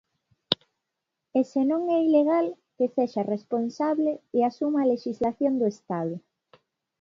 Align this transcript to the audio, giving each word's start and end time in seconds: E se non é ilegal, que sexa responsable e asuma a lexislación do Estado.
E 1.37 1.41
se 1.51 1.61
non 1.69 1.81
é 1.95 1.97
ilegal, 2.07 2.47
que 2.75 2.85
sexa 2.95 3.29
responsable 3.35 4.11
e 4.37 4.39
asuma 4.49 4.79
a 4.81 4.89
lexislación 4.93 5.53
do 5.57 5.65
Estado. 5.75 6.15